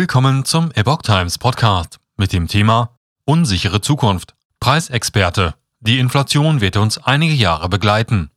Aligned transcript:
Willkommen 0.00 0.44
zum 0.44 0.70
Epoch 0.76 1.02
Times 1.02 1.38
Podcast 1.38 1.98
mit 2.16 2.32
dem 2.32 2.46
Thema 2.46 2.90
Unsichere 3.24 3.80
Zukunft. 3.80 4.36
Preisexperte. 4.60 5.56
Die 5.80 5.98
Inflation 5.98 6.60
wird 6.60 6.76
uns 6.76 6.98
einige 6.98 7.34
Jahre 7.34 7.68
begleiten. 7.68 8.30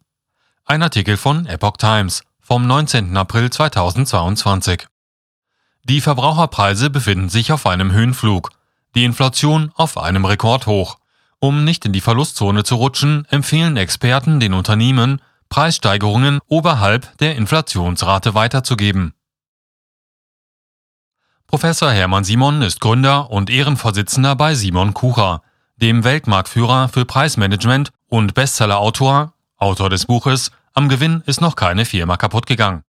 Ein 0.66 0.82
Artikel 0.82 1.18
von 1.18 1.46
Epoch 1.46 1.78
Times 1.78 2.24
vom 2.40 2.66
19. 2.66 3.16
April 3.16 3.52
2022. 3.52 4.88
Die 5.84 6.02
Verbraucherpreise 6.02 6.90
befinden 6.90 7.30
sich 7.30 7.52
auf 7.52 7.68
einem 7.68 7.92
Höhenflug, 7.92 8.50
die 8.96 9.04
Inflation 9.04 9.72
auf 9.76 10.00
einem 10.00 10.26
Rekordhoch. 10.26 10.98
Um 11.38 11.64
nicht 11.64 11.86
in 11.86 11.94
die 11.94 12.02
Verlustzone 12.02 12.64
zu 12.64 12.74
rutschen, 12.74 13.28
empfehlen 13.30 13.78
Experten 13.78 14.40
den 14.40 14.56
Unternehmen, 14.56 15.22
Preissteigerungen 15.50 16.40
oberhalb 16.48 17.16
der 17.20 17.36
Inflationsrate 17.36 18.34
weiterzugeben. 18.34 19.14
Professor 21.52 21.92
Hermann 21.92 22.24
Simon 22.24 22.62
ist 22.62 22.80
Gründer 22.80 23.30
und 23.30 23.50
Ehrenvorsitzender 23.50 24.38
bei 24.38 24.56
Simon 24.56 24.94
Kucher, 24.94 25.42
dem 25.76 26.06
Weltmarktführer 26.06 26.88
für 26.88 27.04
Preismanagement 27.04 27.92
und 28.08 28.34
Bestsellerautor, 28.34 29.34
Autor 29.58 29.90
des 29.90 30.06
Buches 30.06 30.52
Am 30.74 30.88
Gewinn 30.88 31.24
ist 31.26 31.42
noch 31.42 31.58
keine 31.58 31.84
Firma 31.84 32.16
kaputt 32.16 32.46
gegangen. 32.46 32.84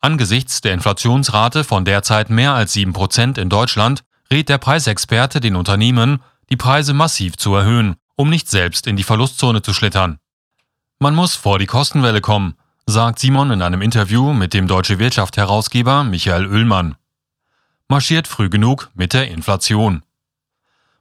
Angesichts 0.00 0.62
der 0.62 0.72
Inflationsrate 0.72 1.62
von 1.62 1.84
derzeit 1.84 2.30
mehr 2.30 2.54
als 2.54 2.74
7% 2.74 3.38
in 3.38 3.50
Deutschland 3.50 4.02
rät 4.30 4.48
der 4.48 4.56
Preisexperte 4.56 5.40
den 5.40 5.54
Unternehmen, 5.54 6.22
die 6.48 6.56
Preise 6.56 6.94
massiv 6.94 7.36
zu 7.36 7.54
erhöhen, 7.54 7.96
um 8.14 8.30
nicht 8.30 8.48
selbst 8.48 8.86
in 8.86 8.96
die 8.96 9.04
Verlustzone 9.04 9.60
zu 9.60 9.74
schlittern. 9.74 10.20
Man 10.98 11.14
muss 11.14 11.34
vor 11.34 11.58
die 11.58 11.66
Kostenwelle 11.66 12.22
kommen, 12.22 12.54
sagt 12.86 13.18
Simon 13.18 13.50
in 13.50 13.60
einem 13.60 13.82
Interview 13.82 14.32
mit 14.32 14.54
dem 14.54 14.68
Deutsche 14.68 14.98
Wirtschaft-Herausgeber 14.98 16.02
Michael 16.02 16.46
Oehlmann 16.46 16.96
marschiert 17.88 18.28
früh 18.28 18.48
genug 18.48 18.90
mit 18.94 19.12
der 19.12 19.30
Inflation. 19.30 20.02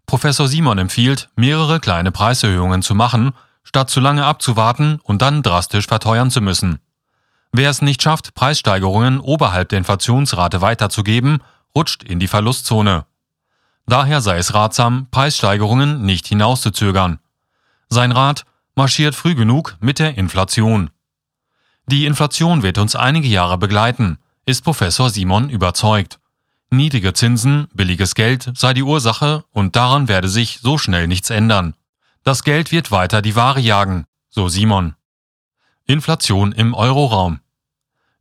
Professor 0.06 0.48
Simon 0.48 0.78
empfiehlt, 0.78 1.30
mehrere 1.36 1.80
kleine 1.80 2.12
Preiserhöhungen 2.12 2.82
zu 2.82 2.94
machen, 2.94 3.34
statt 3.64 3.90
zu 3.90 4.00
lange 4.00 4.26
abzuwarten 4.26 5.00
und 5.04 5.22
dann 5.22 5.42
drastisch 5.42 5.88
verteuern 5.88 6.30
zu 6.30 6.42
müssen. 6.42 6.80
Wer 7.52 7.70
es 7.70 7.82
nicht 7.82 8.02
schafft, 8.02 8.36
Preissteigerungen 8.36 9.20
oberhalb 9.20 9.70
der 9.70 9.80
Inflationsrate 9.80 10.62
weiterzugeben, 10.62 11.40
rutscht 11.76 12.04
in 12.04 12.20
die 12.20 12.28
Verlustzone. 12.28 13.06
Daher 13.88 14.22
sei 14.22 14.38
es 14.38 14.54
ratsam, 14.54 15.08
Preissteigerungen 15.12 16.04
nicht 16.04 16.28
hinauszuzögern. 16.28 17.20
Sein 17.90 18.12
Rat 18.12 18.46
marschiert 18.76 19.16
früh 19.16 19.36
genug 19.36 19.78
mit 19.80 20.00
der 20.00 20.18
Inflation. 20.18 20.90
Die 21.88 22.06
Inflation 22.06 22.64
wird 22.64 22.78
uns 22.78 22.96
einige 22.96 23.28
Jahre 23.28 23.58
begleiten, 23.58 24.18
ist 24.46 24.64
Professor 24.64 25.10
Simon 25.10 25.50
überzeugt. 25.50 26.20
Niedrige 26.76 27.14
Zinsen, 27.14 27.68
billiges 27.74 28.16
Geld 28.16 28.52
sei 28.56 28.74
die 28.74 28.84
Ursache 28.84 29.46
und 29.52 29.76
daran 29.76 30.08
werde 30.08 30.28
sich 30.28 30.60
so 30.62 30.78
schnell 30.78 31.08
nichts 31.08 31.30
ändern. 31.30 31.74
Das 32.24 32.44
Geld 32.44 32.72
wird 32.72 32.92
weiter 32.92 33.22
die 33.22 33.36
Ware 33.36 33.60
jagen, 33.60 34.06
so 34.30 34.50
Simon. 34.50 34.96
Inflation 35.86 36.52
im 36.52 36.74
Euroraum. 36.74 37.40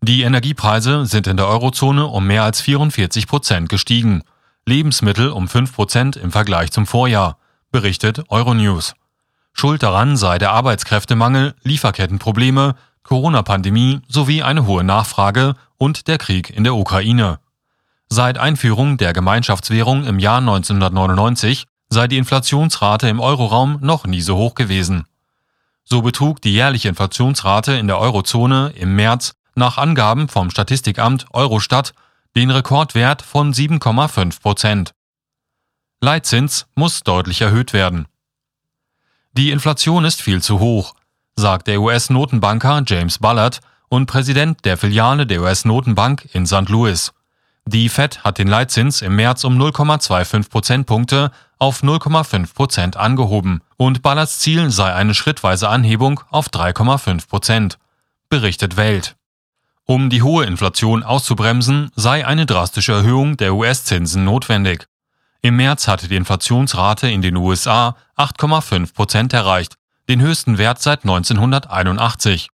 Die 0.03 0.23
Energiepreise 0.23 1.07
sind 1.07 1.27
in 1.27 1.37
der 1.37 1.49
Eurozone 1.49 2.07
um 2.07 2.27
mehr 2.27 2.45
als 2.45 2.61
44 2.61 3.27
Prozent 3.27 3.69
gestiegen, 3.69 4.23
Lebensmittel 4.67 5.31
um 5.31 5.49
5 5.49 5.75
Prozent 5.75 6.17
im 6.17 6.31
Vergleich 6.31 6.71
zum 6.71 6.87
Vorjahr, 6.87 7.39
berichtet 7.73 8.31
Euronews. 8.31 8.95
Schuld 9.53 9.83
daran 9.83 10.17
sei 10.17 10.39
der 10.39 10.53
Arbeitskräftemangel, 10.53 11.55
Lieferkettenprobleme, 11.63 12.77
Corona-Pandemie 13.03 14.01
sowie 14.09 14.43
eine 14.43 14.67
hohe 14.67 14.85
Nachfrage 14.85 15.57
und 15.77 16.07
der 16.07 16.19
Krieg 16.19 16.51
in 16.51 16.65
der 16.65 16.75
Ukraine. 16.75 17.39
Seit 18.17 18.39
Einführung 18.39 18.97
der 18.97 19.13
Gemeinschaftswährung 19.13 20.07
im 20.07 20.21
Jahr 20.21 20.39
1999 20.39 21.65
sei 21.89 22.07
die 22.07 22.17
Inflationsrate 22.17 23.09
im 23.09 23.19
Euroraum 23.19 23.79
noch 23.81 24.07
nie 24.07 24.21
so 24.21 24.37
hoch 24.37 24.55
gewesen. 24.55 25.07
So 25.83 26.01
betrug 26.01 26.41
die 26.41 26.53
jährliche 26.53 26.91
Inflationsrate 26.91 27.73
in 27.73 27.89
der 27.89 27.99
Eurozone 27.99 28.73
im 28.77 28.95
März 28.95 29.33
nach 29.57 29.79
Angaben 29.79 30.29
vom 30.29 30.53
Statistikamt 30.53 31.27
Eurostat 31.33 31.93
den 32.37 32.53
Rekordwert 32.53 33.21
von 33.21 33.53
7,5 33.53 34.41
Prozent. 34.41 34.95
Leitzins 36.01 36.67
muss 36.77 37.03
deutlich 37.03 37.41
erhöht 37.41 37.73
werden. 37.73 38.07
Die 39.33 39.51
Inflation 39.51 40.05
ist 40.05 40.23
viel 40.23 40.41
zu 40.41 40.61
hoch, 40.61 40.95
sagt 41.35 41.67
der 41.67 41.81
US-Notenbanker 41.81 42.85
James 42.87 43.19
Ballard 43.19 43.59
und 43.89 44.07
Präsident 44.07 44.65
der 44.65 44.77
Filiale 44.77 45.27
der 45.27 45.43
US-Notenbank 45.43 46.29
in 46.33 46.47
St. 46.47 46.69
Louis. 46.69 47.13
Die 47.67 47.89
Fed 47.89 48.23
hat 48.25 48.39
den 48.39 48.49
Leitzins 48.49 49.01
im 49.01 49.17
März 49.17 49.43
um 49.45 49.59
0,25 49.59 50.51
Prozentpunkte 50.51 51.31
auf 51.59 51.83
0,5 51.83 52.55
Prozent 52.55 52.97
angehoben 52.99 53.63
und 53.77 54.03
Ballards 54.03 54.39
Ziel 54.41 54.71
sei 54.71 54.93
eine 54.93 55.15
schrittweise 55.15 55.71
Anhebung 55.71 56.21
auf 56.31 56.49
3,5 56.49 57.27
Prozent, 57.27 57.79
berichtet 58.29 58.77
Welt. 58.77 59.17
Um 59.87 60.11
die 60.11 60.23
hohe 60.23 60.45
Inflation 60.45 61.03
auszubremsen, 61.03 61.91
sei 61.95 62.27
eine 62.27 62.45
drastische 62.45 62.93
Erhöhung 62.93 63.39
der 63.39 63.55
US-Zinsen 63.55 64.25
notwendig. 64.25 64.87
Im 65.41 65.57
März 65.57 65.89
hatte 65.89 66.09
die 66.09 66.17
Inflationsrate 66.17 67.09
in 67.09 67.23
den 67.23 67.37
USA 67.37 67.97
8,5 68.17 68.95
Prozent 68.95 69.33
erreicht, 69.33 69.77
den 70.09 70.21
höchsten 70.21 70.59
Wert 70.59 70.83
seit 70.83 71.05
1981. 71.05 72.49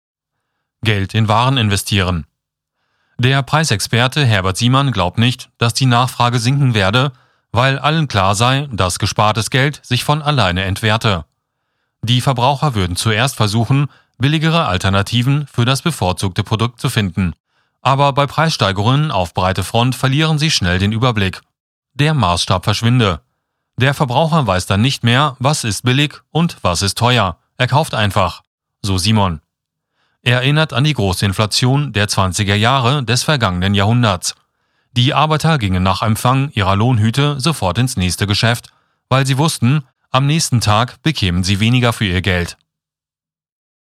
Geld 0.83 1.13
in 1.13 1.27
Waren 1.27 1.57
investieren. 1.57 2.25
Der 3.19 3.43
Preisexperte 3.43 4.25
Herbert 4.25 4.55
Siemann 4.55 4.93
glaubt 4.93 5.17
nicht, 5.17 5.49
dass 5.57 5.73
die 5.73 5.85
Nachfrage 5.85 6.39
sinken 6.39 6.73
werde, 6.73 7.11
weil 7.51 7.77
allen 7.77 8.07
klar 8.07 8.33
sei, 8.33 8.69
dass 8.71 8.97
gespartes 8.97 9.49
Geld 9.49 9.81
sich 9.83 10.05
von 10.05 10.21
alleine 10.21 10.63
entwerte. 10.63 11.25
Die 12.01 12.21
Verbraucher 12.21 12.75
würden 12.75 12.95
zuerst 12.95 13.35
versuchen, 13.35 13.87
billigere 14.19 14.67
Alternativen 14.67 15.47
für 15.47 15.65
das 15.65 15.81
bevorzugte 15.81 16.45
Produkt 16.45 16.79
zu 16.79 16.89
finden. 16.89 17.33
Aber 17.81 18.13
bei 18.13 18.25
Preissteigerungen 18.25 19.11
auf 19.11 19.33
breite 19.33 19.65
Front 19.65 19.95
verlieren 19.95 20.39
sie 20.39 20.49
schnell 20.49 20.79
den 20.79 20.93
Überblick. 20.93 21.41
Der 21.95 22.13
Maßstab 22.13 22.63
verschwinde. 22.63 23.19
Der 23.75 23.93
Verbraucher 23.93 24.47
weiß 24.47 24.65
dann 24.65 24.81
nicht 24.81 25.03
mehr, 25.03 25.35
was 25.39 25.65
ist 25.65 25.83
billig 25.83 26.21
und 26.31 26.55
was 26.61 26.81
ist 26.81 26.97
teuer. 26.97 27.37
Er 27.57 27.67
kauft 27.67 27.95
einfach. 27.95 28.43
So 28.81 28.97
Simon. 28.97 29.41
Er 30.21 30.41
erinnert 30.41 30.73
an 30.73 30.83
die 30.83 30.93
große 30.93 31.25
Inflation 31.25 31.93
der 31.93 32.07
20er 32.07 32.55
Jahre 32.55 33.03
des 33.03 33.23
vergangenen 33.23 33.73
Jahrhunderts. 33.73 34.35
Die 34.91 35.13
Arbeiter 35.13 35.57
gingen 35.57 35.83
nach 35.83 36.01
Empfang 36.01 36.49
ihrer 36.53 36.75
Lohnhüte 36.75 37.39
sofort 37.39 37.77
ins 37.77 37.95
nächste 37.95 38.27
Geschäft, 38.27 38.69
weil 39.07 39.25
sie 39.25 39.37
wussten, 39.37 39.83
am 40.11 40.25
nächsten 40.25 40.59
Tag 40.59 41.01
bekämen 41.03 41.43
sie 41.43 41.59
weniger 41.59 41.93
für 41.93 42.05
ihr 42.05 42.21
Geld. 42.21 42.57